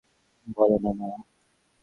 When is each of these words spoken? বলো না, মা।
বলো 0.47 0.77
না, 0.83 0.91
মা। 0.99 1.09